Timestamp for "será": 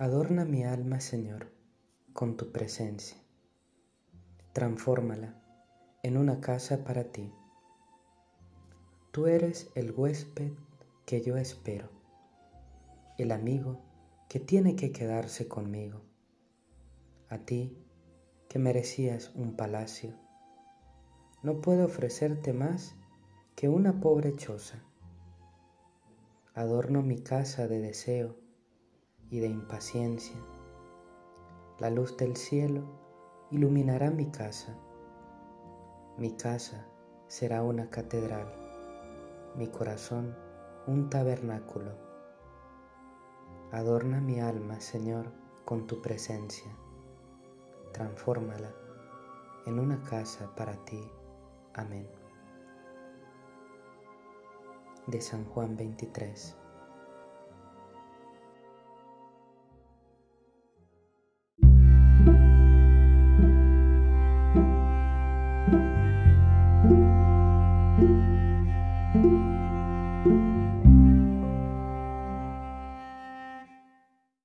37.28-37.62